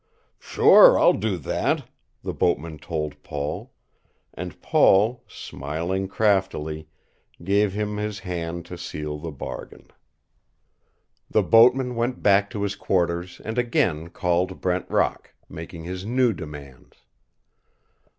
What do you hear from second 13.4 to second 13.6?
and